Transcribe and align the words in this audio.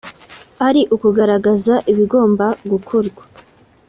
ari 0.67 0.81
ukugaragaza 0.95 1.75
ibigomba 1.91 2.45
gukorwa 2.71 3.23